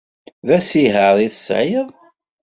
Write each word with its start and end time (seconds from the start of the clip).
D 0.47 0.49
asiher 0.57 1.15
i 1.19 1.27
tesɛiḍ? 1.33 1.87